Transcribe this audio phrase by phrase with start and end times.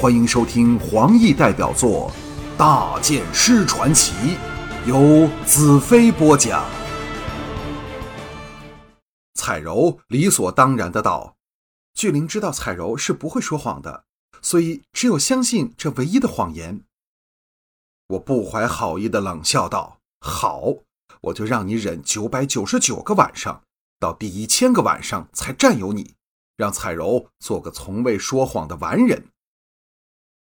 [0.00, 2.10] 欢迎收听黄奕代表作
[2.56, 4.14] 《大剑师传奇》，
[4.88, 6.64] 由子飞播讲。
[9.34, 11.36] 彩柔理所当然的道
[11.92, 14.04] ：“巨灵知道彩柔是不会说谎的，
[14.40, 16.80] 所以只有相信这唯一的谎言。”
[18.08, 20.62] 我不怀好意的冷笑道：“好，
[21.20, 23.64] 我就让你忍九百九十九个晚上，
[23.98, 26.14] 到第一千个晚上才占有你，
[26.56, 29.26] 让彩柔做个从未说谎的完人。”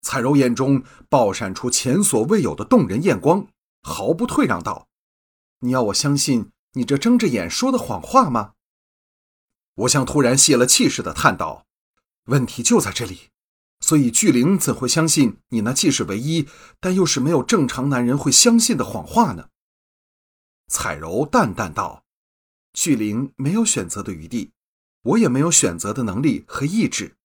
[0.00, 3.48] 彩柔眼中爆闪出前所未有的动人艳光，
[3.82, 4.88] 毫不退让道
[5.60, 8.52] ：“你要我相信你这睁着眼说的谎话吗？”
[9.74, 11.66] 我像突然泄了气似的叹道
[12.26, 13.30] ：“问题就在这里，
[13.80, 16.48] 所以巨灵怎会相信你那既是唯一，
[16.80, 19.48] 但又是没有正常男人会相信的谎话呢？”
[20.70, 22.04] 彩柔淡淡道
[22.72, 24.52] ：“巨灵没有选择的余地，
[25.02, 27.16] 我也没有选择的能力和意志。”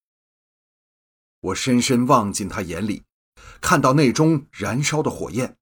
[1.44, 3.04] 我深深望进他眼里，
[3.60, 5.58] 看到内中燃烧的火焰。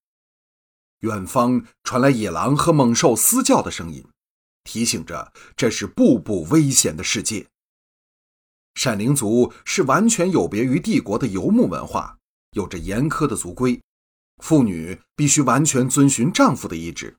[0.99, 4.07] 远方传来野狼和猛兽嘶叫的声音，
[4.63, 7.47] 提醒着这是步步危险的世界。
[8.75, 12.19] 闪灵族是完全有别于帝国的游牧文化，
[12.51, 13.81] 有着严苛的族规，
[14.37, 17.17] 妇女必须完全遵循丈夫的意志。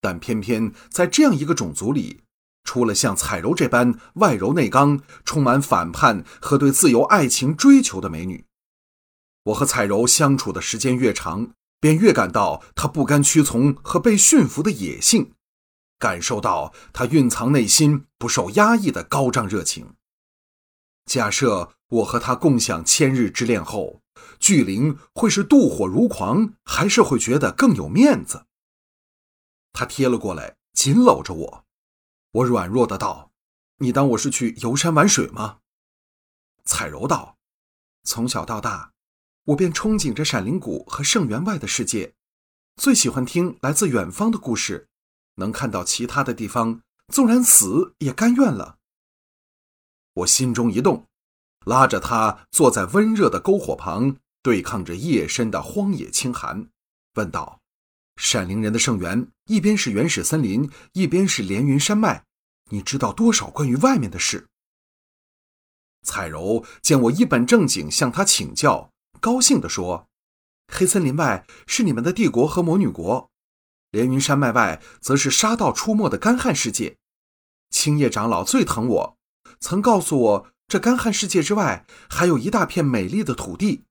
[0.00, 2.22] 但偏偏在这样一个种族里。
[2.64, 8.46] 除了像彩柔这般外柔内刚、充满反叛和对自由爱情追求的美女，
[9.44, 15.32] 我和彩柔相处的时间越长，便越感到她不甘屈从和被驯服的野性，
[15.98, 19.94] 感受到她蕴藏内心不受压抑的高涨热情。
[21.06, 24.00] 假设我和她共享千日之恋后，
[24.38, 28.46] 巨灵会是妒火如狂，还是会觉得更有面子？
[29.72, 31.64] 他贴了过来，紧搂着我。
[32.32, 33.30] 我软弱的道
[33.78, 35.58] ：“你当我是去游山玩水吗？”
[36.64, 37.36] 彩柔道
[38.04, 38.92] ：“从小到大，
[39.44, 42.14] 我便憧憬着闪灵谷和圣园外的世界，
[42.76, 44.88] 最喜欢听来自远方的故事，
[45.34, 48.78] 能看到其他的地方，纵然死也甘愿了。”
[50.14, 51.08] 我心中一动，
[51.66, 56.70] 拉着他坐在温热的篝火旁，对抗着夜深的荒野清寒，
[57.14, 57.61] 问道。
[58.16, 62.24] 闪灵人的圣园，一边是原始森林，一边是连云山脉。
[62.70, 64.46] 你知道多少关于外面的事？
[66.02, 68.90] 彩柔见我一本正经向他请教，
[69.20, 70.08] 高兴地说
[70.72, 73.30] ：“黑森林外是你们的帝国和魔女国，
[73.90, 76.96] 连云山脉外则是沙道出没的干旱世界。
[77.70, 79.16] 青叶长老最疼我，
[79.60, 83.84] 曾告诉我，这干旱世界之外还有一大片美丽的土地，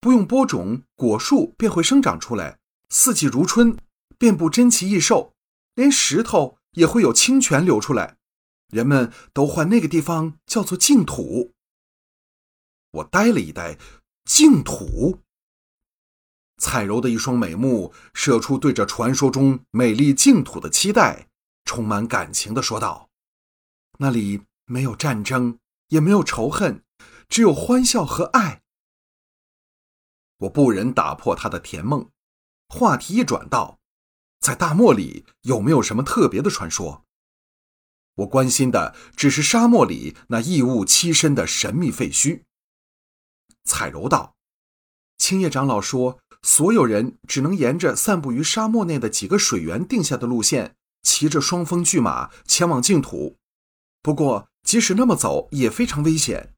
[0.00, 2.58] 不用播种，果树便会生长出来。”
[2.90, 3.76] 四季如春，
[4.18, 5.34] 遍布珍奇异兽，
[5.74, 8.16] 连石头也会有清泉流出来，
[8.68, 11.52] 人们都唤那个地方叫做净土。
[12.90, 13.78] 我呆了一呆，
[14.24, 15.20] 净土。
[16.56, 21.28] 彩柔的一双美目射出对着传说中美丽净土的期待，
[21.64, 23.10] 充满感情的说道
[24.00, 26.82] ：“那里没有战争，也没有仇恨，
[27.28, 28.62] 只有欢笑和爱。”
[30.38, 32.10] 我不忍打破他的甜梦。
[32.68, 33.78] 话题一转道，
[34.40, 37.04] 在大漠里有没有什么特别的传说？
[38.16, 42.42] 我关心的只是沙漠里那异物栖身的神秘废墟。
[43.64, 44.36] 彩柔道
[45.16, 53.38] ：“青叶长老说，所有人只能沿着散布于沙漠内的几个水源定下的路线，骑着双峰巨马前往净土。
[54.02, 56.54] 不过，即使那么走，也非常危险。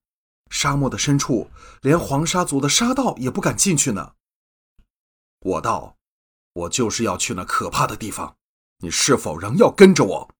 [0.50, 1.50] 沙漠的深处，
[1.82, 4.14] 连黄沙族的沙道也不敢进去呢。”
[5.40, 5.99] 我道。
[6.52, 8.36] 我就是要去那可怕的地方，
[8.78, 10.34] 你是否仍要跟着我？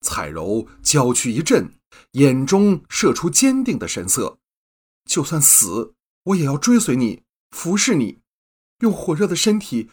[0.00, 1.78] 彩柔娇躯一震，
[2.12, 4.38] 眼中射出坚定的神色。
[5.04, 5.94] 就算死，
[6.24, 8.20] 我也要追随你，服侍你，
[8.80, 9.90] 用火热的身体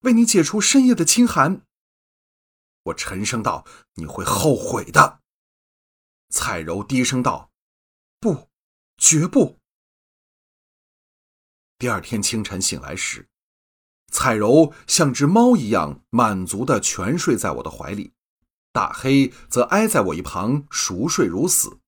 [0.00, 1.62] 为你解除深夜的清寒。
[2.84, 5.20] 我沉声道：“你会后悔的。”
[6.30, 7.50] 彩柔低声道
[8.20, 8.48] ：“不，
[8.96, 9.58] 绝不。”
[11.78, 13.29] 第二天清晨醒来时。
[14.10, 18.12] 彩柔像只猫一样满足地蜷睡在我的怀里，
[18.72, 21.78] 大黑则挨在我一旁熟睡如死。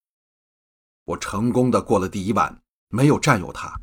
[1.05, 3.81] 我成功的过了第一晚，没有占有他，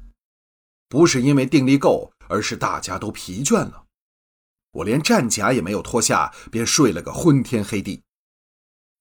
[0.88, 3.86] 不是因为定力够，而是大家都疲倦了。
[4.72, 8.04] 我连战甲也没有脱下，便睡了个昏天黑地。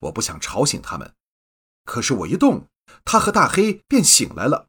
[0.01, 1.15] 我不想吵醒他们，
[1.85, 2.67] 可是我一动，
[3.05, 4.69] 他和大黑便醒来了，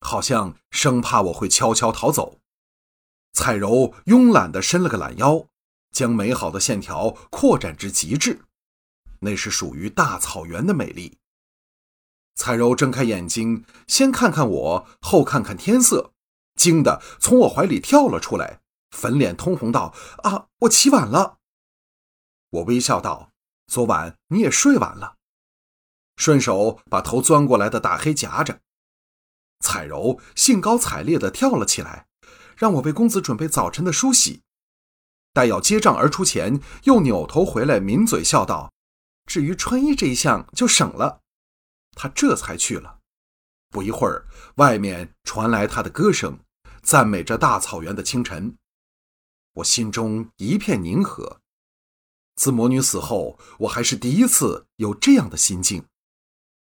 [0.00, 2.40] 好像生怕我会悄悄逃走。
[3.34, 5.48] 彩柔慵懒地伸了个懒腰，
[5.90, 8.42] 将美好的线条扩展至极致，
[9.18, 11.18] 那是属于大草原的美丽。
[12.36, 16.12] 彩柔睁开眼睛，先看看我，后看看天色，
[16.54, 18.60] 惊得从我怀里跳了出来，
[18.90, 19.92] 粉脸通红道
[20.22, 21.38] ：“啊，我起晚了。”
[22.50, 23.32] 我微笑道
[23.66, 25.16] ：“昨晚你也睡晚了。”
[26.16, 28.60] 顺手把头钻过来的大黑夹着。
[29.58, 32.06] 彩柔兴高采烈地跳了起来，
[32.56, 34.42] 让我为公子准备早晨的梳洗。
[35.32, 38.72] 待要结账而出前，又扭头回来，抿嘴笑道
[39.26, 41.20] ：“至于穿衣这一项，就省了。”
[41.96, 43.00] 他这才去了。
[43.70, 46.38] 不一会儿，外面传来他的歌声，
[46.82, 48.56] 赞美着大草原的清晨。
[49.54, 51.40] 我心中一片宁和。
[52.36, 55.84] 自魔女死后，我还是第一次有这样的心境。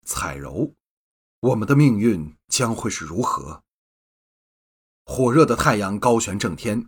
[0.05, 0.73] 彩柔，
[1.41, 3.64] 我们的命运将会是如何？
[5.07, 6.87] 火热的太阳高悬正天，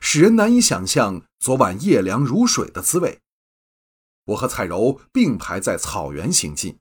[0.00, 3.20] 使人难以想象昨晚夜凉如水的滋味。
[4.26, 6.78] 我和彩柔并排在草原行进。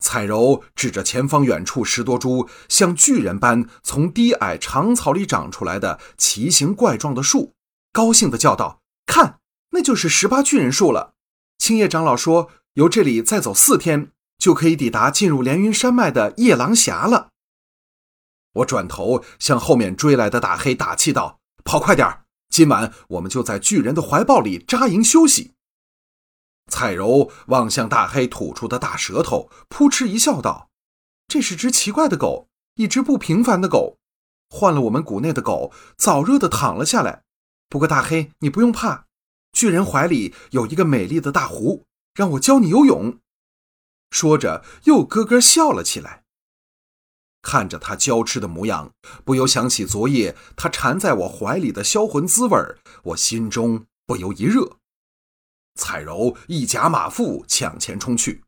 [0.00, 7.54] 彩柔指着前方远处十多株像巨人般从低矮长草里长出来的奇形怪状的树，
[7.92, 9.38] 高兴地叫道：“看，
[9.70, 11.14] 那就是十八巨人树了。
[11.58, 17.28] 青叶长老说，由这里再走四天，就可以抵达进入连云山脉的夜郎峡了。”
[18.54, 25.54] 我转头向后面追来的大黑打气道：“跑快点今晚我们就在巨人的怀抱里扎营休息。”
[26.70, 30.70] 彩柔望向大黑吐出的大舌头，扑哧一笑，道
[31.26, 33.98] ：“这是只奇怪的狗，一只不平凡的狗。
[34.48, 37.22] 换了我们谷内的狗，早热的躺了下来。
[37.68, 39.06] 不过大黑，你不用怕，
[39.52, 43.18] 巨人怀里有一个美丽的大湖，让我教你游泳。”
[44.10, 46.21] 说着，又咯咯笑了起来。
[47.42, 48.92] 看着他娇痴的模样，
[49.24, 52.56] 不由想起昨夜他缠在我怀里的销魂滋味
[53.02, 54.78] 我心中不由一热。
[55.74, 58.44] 彩柔一夹马腹，抢前冲去，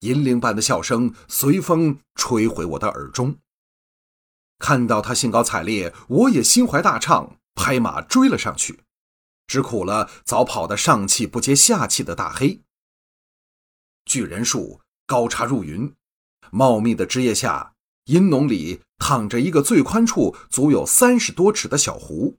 [0.00, 3.36] 银铃般的笑声随风吹回我的耳中。
[4.58, 8.80] 看到他兴高采烈，我也心怀大畅，拍马追了上去，
[9.46, 12.60] 只苦了早跑得上气不接下气的大黑。
[14.04, 15.94] 巨人树高插入云，
[16.50, 17.74] 茂密的枝叶下，
[18.10, 22.36] 阴浓里躺着一个最宽处足有三十多尺的小湖。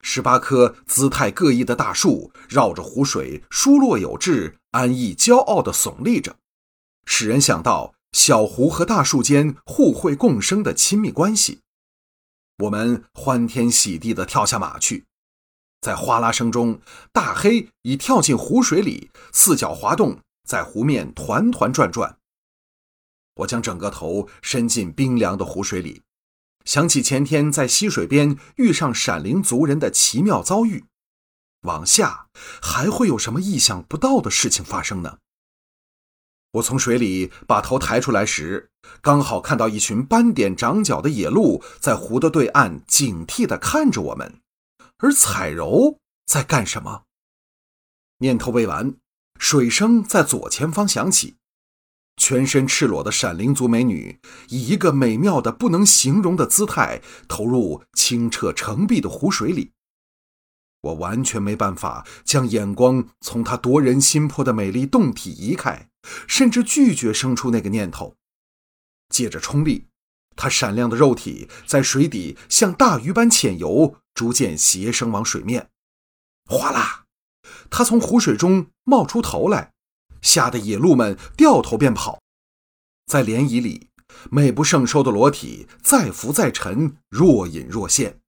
[0.00, 6.36] 十八棵姿态各异的大树绕着湖水疏落有致、安逸骄傲地耸立着，
[7.04, 11.60] 使人想到小湖和大树间互惠共生的亲密关系。
[12.64, 15.04] 我们欢天喜地地跳下马去，
[15.82, 16.80] 在哗啦声中，
[17.12, 22.16] 大黑已跳进湖水里，四脚滑动，在湖面团团转转。
[23.36, 26.02] 我将整个头伸进冰凉的湖水里。
[26.64, 30.84] 想起前天在溪水边遇上闪灵族人的奇妙遭遇，
[31.62, 32.28] 往下
[32.60, 35.18] 还会有什么意想不到的事情发生呢？
[36.52, 38.70] 我从水里把头抬出来时，
[39.02, 44.40] 刚好看到一群斑点长角的野鹿在湖的对岸警惕地看着我们，
[44.98, 47.04] 而彩柔在干什么？
[48.18, 48.96] 念头未完，
[49.38, 51.36] 水声在左前方响起。
[52.16, 54.18] 全身赤裸的闪灵族美女，
[54.48, 59.72] 以一个美妙的不能形容的姿态投入清澈澄碧的湖水里。
[60.82, 65.88] 我完全没办法将眼光从她夺人心魄的美丽胴体移开，
[66.26, 68.16] 甚至拒绝生出那个念头。
[69.08, 69.88] 借着冲力，
[70.36, 75.70] 她闪亮的肉体在水底像大鱼般潜游，逐渐斜升往水面。
[76.48, 77.04] 哗啦，
[77.68, 79.75] 她从湖水中冒出头来。
[80.22, 82.20] 吓得野鹿们掉头便跑，
[83.06, 83.88] 在涟漪里，
[84.30, 88.20] 美不胜收的裸体再浮再沉，若隐若现。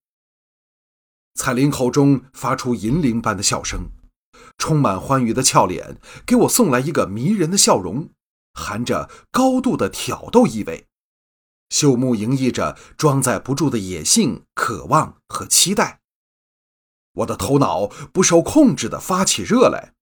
[1.35, 3.91] 彩铃口中发出银铃般的笑声，
[4.57, 8.11] 充满欢愉的俏脸给我送来一个迷人的笑容，
[8.55, 10.87] 含着高度的挑逗意味，
[11.71, 16.01] 秀目盈溢着装载不住的野性、渴望和期待。
[17.13, 19.95] 我的头脑不受控制地发起热来。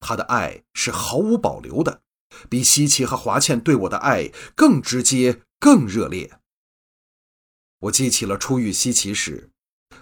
[0.00, 2.02] 他的爱是毫无保留的，
[2.48, 6.38] 比西奇和华倩对我的爱更直接、更热烈。
[7.80, 9.50] 我记起了初遇西奇时，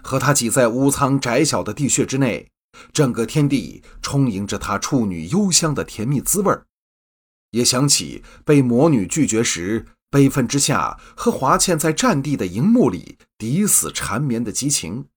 [0.01, 2.49] 和他挤在屋仓窄小的地穴之内，
[2.91, 6.53] 整个天地充盈着他处女幽香的甜蜜滋味
[7.51, 15.07] 也想起被魔女拒绝时，悲愤之下和华倩在战地的营幕里抵死缠绵的激情。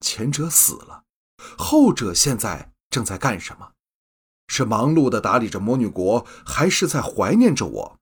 [0.00, 1.04] 前者死了，
[1.56, 3.72] 后者现在正在干什么？
[4.48, 7.98] 是忙碌地打理着魔女国，还是在怀念着我？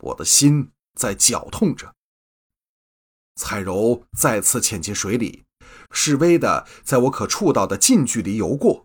[0.00, 1.94] 我的心在绞痛着。
[3.36, 5.44] 彩柔再次潜进水里，
[5.90, 8.84] 示威的在我可触到的近距离游过。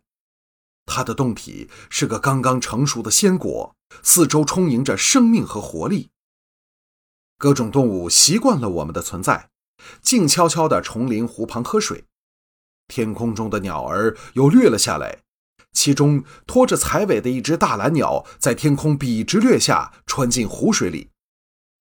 [0.86, 6.12] 她的胴体是个刚刚成熟的鲜果，四周充盈着生命和活力。
[7.38, 9.50] 各种动物习惯了我们的存在，
[10.02, 12.06] 静悄悄地丛林湖旁喝水。
[12.88, 15.24] 天空中的鸟儿又掠了下来，
[15.74, 21.10] 其中拖着彩尾的一只大蓝鸟在天空笔直掠下，穿进湖水里，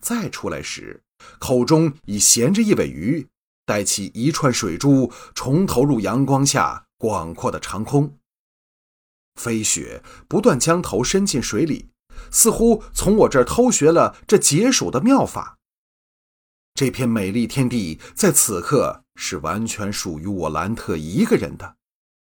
[0.02, 1.02] 再出来时，
[1.38, 3.28] 口中已衔着一尾鱼，
[3.64, 8.18] 带起一串水珠，重投入阳光下广阔的长空。
[9.40, 11.90] 飞雪不断将头伸进水里，
[12.30, 15.58] 似乎从我这儿偷学了这解暑的妙法。
[16.74, 21.76] 这片美丽天地在此刻是完全属于我兰特一个人的，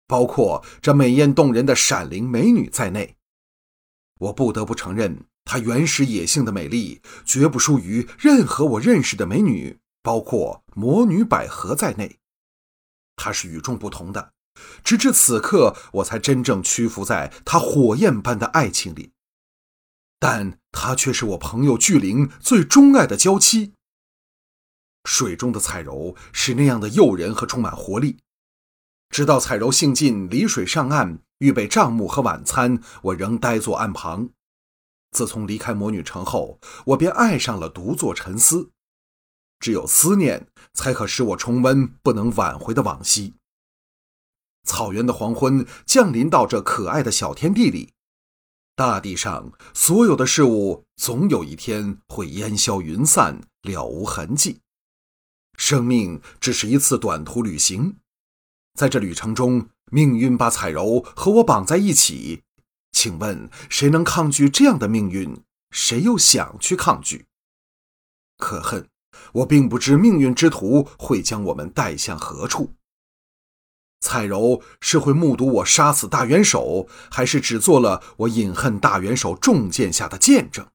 [0.07, 3.15] 包括这美艳动人的闪灵美女在内。
[4.19, 12.19] 我不得不承认，她原始野性的美丽绝不输于任何我认识的美女，包括魔女百合在内。
[13.15, 14.33] 她是与众不同的。
[14.85, 19.11] 直至此刻，我才真正屈服在她火焰般的爱情里。
[20.17, 23.73] 但她却是我朋友巨灵最钟爱的娇妻。
[25.03, 28.17] 水中的彩柔是那样的诱人和充满活力。
[29.09, 34.29] 直到彩柔兴尽离水上岸，预备账目和晚餐，我仍呆坐岸旁。
[35.11, 38.71] 自从离开魔女城后，我便爱上了独坐沉思。
[39.59, 43.35] 只有思念，才可使我重温不能挽回的往昔。
[44.63, 47.93] 草原的黄昏降临到这可爱的小天地里，
[48.75, 54.59] 大地上所有的事物总有一天会烟消云散，了无痕迹。
[55.57, 57.95] 生命只是一次短途旅行，
[58.75, 62.43] 在这旅程中，命运把彩柔和我绑在一起。
[62.91, 65.41] 请问，谁能抗拒这样的命运？
[65.71, 67.25] 谁又想去抗拒？
[68.37, 68.89] 可恨，
[69.31, 72.73] 我并不知命运之途会将我们带向何处。
[74.01, 80.67] 彩柔是会目睹我杀死大元首，还是只做了我饮恨大元首重剑下的见证？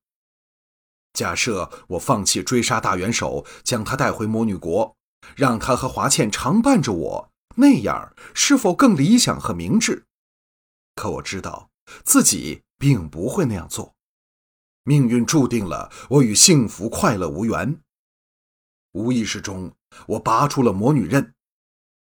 [1.12, 4.97] 假设我放弃追杀大元首，将他带回魔女国，
[5.37, 10.07] 让他和华倩常伴着我，那样是否更理想和明智？
[10.95, 11.71] 可我知道
[12.04, 13.95] 自己并不会那样做。
[14.85, 17.80] 命运注定了我与幸福快乐无缘。
[18.92, 19.75] 无意识中，
[20.07, 21.35] 我拔出了魔女刃，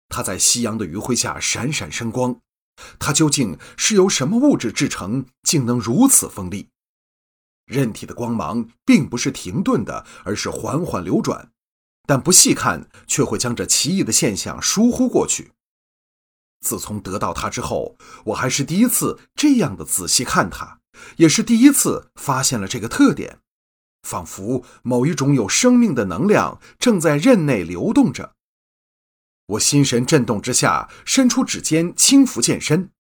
[0.09, 2.41] 它在夕阳的余晖下闪闪生光。
[2.99, 6.71] 它究竟是由什么物质制成，竟能如此锋利？
[7.67, 11.53] 刃体的光芒并不是停顿的，而是缓缓流转，
[12.11, 15.53] 但不细看却会将这奇异的现象疏忽过去。
[16.61, 20.81] 自从得到它之后，我还是第一次这样的仔细看它，
[21.19, 23.39] 也是第一次发现了这个特点，
[24.03, 28.35] 仿佛某一种有生命的能量正在刃内流动着。
[29.47, 32.91] 我心神震动之下，伸出指尖轻抚剑身。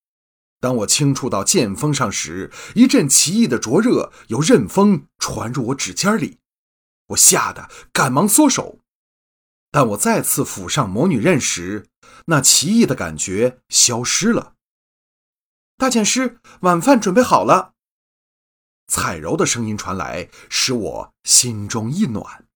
[0.60, 6.38] 当我轻触到剑锋上时，一阵奇异的灼热由刃锋传入我指尖里，
[7.08, 8.78] 我吓得赶忙缩手。
[9.70, 11.86] 但我再次抚上魔女刃时，
[12.26, 14.54] 那奇异的感觉消失了。
[15.76, 17.74] 大剑师，晚饭准备好了。
[18.88, 22.46] 彩柔的声音传来，使我心中一暖。